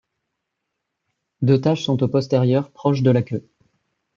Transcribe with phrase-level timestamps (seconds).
[1.43, 3.47] Deux taches sont aux postérieures proches de la queue.